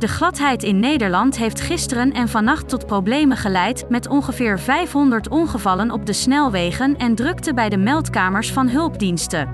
De 0.00 0.08
gladheid 0.08 0.62
in 0.62 0.80
Nederland 0.80 1.36
heeft 1.36 1.60
gisteren 1.60 2.12
en 2.12 2.28
vannacht 2.28 2.68
tot 2.68 2.86
problemen 2.86 3.36
geleid 3.36 3.84
met 3.88 4.08
ongeveer 4.08 4.58
500 4.58 5.28
ongevallen 5.28 5.90
op 5.90 6.06
de 6.06 6.12
snelwegen 6.12 6.96
en 6.96 7.14
drukte 7.14 7.54
bij 7.54 7.68
de 7.68 7.76
meldkamers 7.76 8.52
van 8.52 8.68
hulpdiensten. 8.68 9.48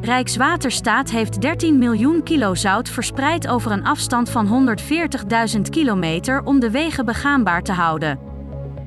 Rijkswaterstaat 0.00 1.10
heeft 1.10 1.40
13 1.40 1.78
miljoen 1.78 2.22
kilo 2.22 2.54
zout 2.54 2.88
verspreid 2.88 3.48
over 3.48 3.72
een 3.72 3.84
afstand 3.84 4.30
van 4.30 4.76
140.000 5.56 5.60
kilometer 5.70 6.42
om 6.44 6.60
de 6.60 6.70
wegen 6.70 7.04
begaanbaar 7.04 7.62
te 7.62 7.72
houden. 7.72 8.18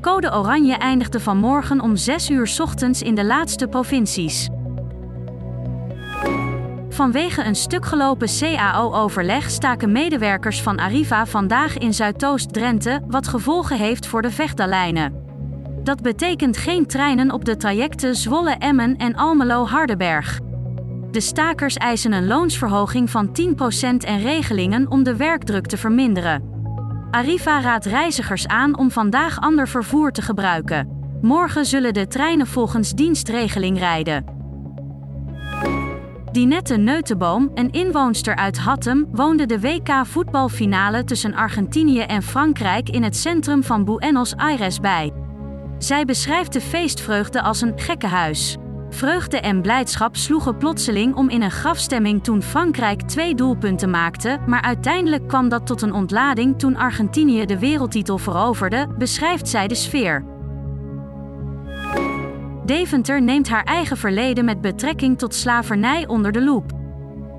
Code 0.01 0.33
Oranje 0.33 0.75
eindigde 0.75 1.19
vanmorgen 1.19 1.81
om 1.81 1.95
6 1.95 2.29
uur 2.29 2.55
ochtends 2.61 3.01
in 3.01 3.15
de 3.15 3.25
laatste 3.25 3.67
provincies. 3.67 4.49
Vanwege 6.95 7.43
een 7.43 7.55
stuk 7.55 7.85
gelopen 7.85 8.27
CAO-overleg 8.39 9.49
staken 9.49 9.91
medewerkers 9.91 10.61
van 10.61 10.79
Arriva 10.79 11.25
vandaag 11.25 11.77
in 11.77 11.93
Zuidoost-Drenthe, 11.93 13.01
wat 13.07 13.27
gevolgen 13.27 13.77
heeft 13.77 14.07
voor 14.07 14.21
de 14.21 14.31
Vechtalijnen. 14.31 15.23
Dat 15.83 16.01
betekent 16.01 16.57
geen 16.57 16.85
treinen 16.85 17.31
op 17.31 17.45
de 17.45 17.57
trajecten 17.57 18.15
Zwolle-Emmen 18.15 18.97
en 18.97 19.15
Almelo-Hardenberg. 19.15 20.39
De 21.11 21.19
stakers 21.19 21.75
eisen 21.75 22.11
een 22.11 22.27
loonsverhoging 22.27 23.09
van 23.09 23.27
10% 23.27 23.31
en 23.97 24.19
regelingen 24.19 24.91
om 24.91 25.03
de 25.03 25.15
werkdruk 25.15 25.65
te 25.65 25.77
verminderen. 25.77 26.43
Arriva 27.11 27.61
raadt 27.61 27.85
reizigers 27.85 28.47
aan 28.47 28.77
om 28.77 28.91
vandaag 28.91 29.39
ander 29.39 29.67
vervoer 29.67 30.11
te 30.11 30.21
gebruiken. 30.21 31.17
Morgen 31.21 31.65
zullen 31.65 31.93
de 31.93 32.07
treinen 32.07 32.47
volgens 32.47 32.93
dienstregeling 32.93 33.79
rijden. 33.79 34.34
Dinette 36.35 36.77
Neutenboom, 36.77 37.51
een 37.53 37.71
inwoonster 37.71 38.35
uit 38.35 38.57
Hattem, 38.57 39.07
woonde 39.11 39.45
de 39.45 39.59
WK-voetbalfinale 39.59 41.03
tussen 41.03 41.33
Argentinië 41.33 41.99
en 41.99 42.23
Frankrijk 42.23 42.89
in 42.89 43.03
het 43.03 43.15
centrum 43.15 43.63
van 43.63 43.85
Buenos 43.85 44.35
Aires 44.35 44.79
bij. 44.79 45.13
Zij 45.77 46.05
beschrijft 46.05 46.53
de 46.53 46.61
feestvreugde 46.61 47.41
als 47.41 47.61
een 47.61 47.73
gekkenhuis. 47.75 48.57
Vreugde 48.89 49.39
en 49.39 49.61
blijdschap 49.61 50.15
sloegen 50.15 50.57
plotseling 50.57 51.15
om 51.15 51.29
in 51.29 51.41
een 51.41 51.51
grafstemming 51.51 52.23
toen 52.23 52.41
Frankrijk 52.41 53.01
twee 53.01 53.35
doelpunten 53.35 53.89
maakte, 53.89 54.39
maar 54.47 54.61
uiteindelijk 54.61 55.27
kwam 55.27 55.49
dat 55.49 55.65
tot 55.65 55.81
een 55.81 55.93
ontlading 55.93 56.59
toen 56.59 56.75
Argentinië 56.75 57.45
de 57.45 57.59
wereldtitel 57.59 58.17
veroverde, 58.17 58.87
beschrijft 58.97 59.47
zij 59.47 59.67
de 59.67 59.75
sfeer. 59.75 60.34
Deventer 62.65 63.21
neemt 63.21 63.49
haar 63.49 63.63
eigen 63.63 63.97
verleden 63.97 64.45
met 64.45 64.61
betrekking 64.61 65.17
tot 65.17 65.35
slavernij 65.35 66.07
onder 66.07 66.31
de 66.31 66.43
loep. 66.43 66.71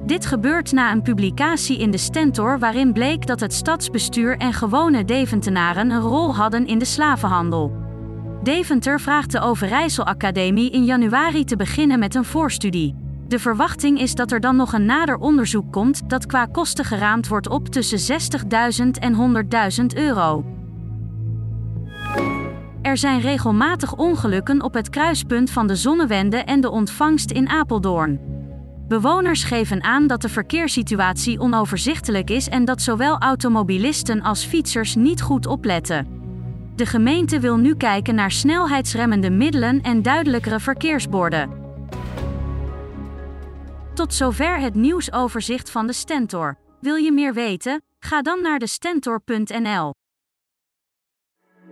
Dit 0.04 0.26
gebeurt 0.26 0.72
na 0.72 0.92
een 0.92 1.02
publicatie 1.02 1.78
in 1.78 1.90
de 1.90 1.98
Stentor 1.98 2.58
waarin 2.58 2.92
bleek 2.92 3.26
dat 3.26 3.40
het 3.40 3.52
stadsbestuur 3.52 4.36
en 4.36 4.52
gewone 4.52 5.04
Deventenaren 5.04 5.90
een 5.90 6.00
rol 6.00 6.34
hadden 6.34 6.66
in 6.66 6.78
de 6.78 6.84
slavenhandel. 6.84 7.72
Deventer 8.42 9.00
vraagt 9.00 9.32
de 9.32 9.40
Overijssel 9.40 10.06
Academie 10.06 10.70
in 10.70 10.84
januari 10.84 11.44
te 11.44 11.56
beginnen 11.56 11.98
met 11.98 12.14
een 12.14 12.24
voorstudie. 12.24 12.94
De 13.28 13.38
verwachting 13.38 14.00
is 14.00 14.14
dat 14.14 14.32
er 14.32 14.40
dan 14.40 14.56
nog 14.56 14.72
een 14.72 14.86
nader 14.86 15.16
onderzoek 15.16 15.72
komt 15.72 16.10
dat 16.10 16.26
qua 16.26 16.46
kosten 16.46 16.84
geraamd 16.84 17.28
wordt 17.28 17.48
op 17.48 17.68
tussen 17.68 18.20
60.000 18.84 18.90
en 19.00 19.46
100.000 19.80 19.86
euro. 19.94 20.55
Er 22.86 22.96
zijn 22.96 23.20
regelmatig 23.20 23.94
ongelukken 23.94 24.62
op 24.62 24.74
het 24.74 24.88
kruispunt 24.88 25.50
van 25.50 25.66
de 25.66 25.76
Zonnewende 25.76 26.36
en 26.36 26.60
de 26.60 26.70
ontvangst 26.70 27.30
in 27.30 27.48
Apeldoorn. 27.48 28.20
Bewoners 28.88 29.44
geven 29.44 29.82
aan 29.82 30.06
dat 30.06 30.22
de 30.22 30.28
verkeerssituatie 30.28 31.38
onoverzichtelijk 31.38 32.30
is 32.30 32.48
en 32.48 32.64
dat 32.64 32.82
zowel 32.82 33.18
automobilisten 33.18 34.22
als 34.22 34.44
fietsers 34.44 34.94
niet 34.94 35.22
goed 35.22 35.46
opletten. 35.46 36.06
De 36.76 36.86
gemeente 36.86 37.40
wil 37.40 37.56
nu 37.56 37.76
kijken 37.76 38.14
naar 38.14 38.30
snelheidsremmende 38.30 39.30
middelen 39.30 39.82
en 39.82 40.02
duidelijkere 40.02 40.60
verkeersborden. 40.60 41.50
Tot 43.94 44.14
zover 44.14 44.60
het 44.60 44.74
nieuwsoverzicht 44.74 45.70
van 45.70 45.86
de 45.86 45.92
Stentor. 45.92 46.58
Wil 46.80 46.94
je 46.94 47.12
meer 47.12 47.34
weten? 47.34 47.82
Ga 47.98 48.22
dan 48.22 48.42
naar 48.42 48.58
de 48.58 48.66
stentor.nl. 48.66 49.92